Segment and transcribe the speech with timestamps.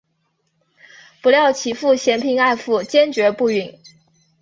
[1.21, 3.77] 不料其父嫌贫爱富坚决不允。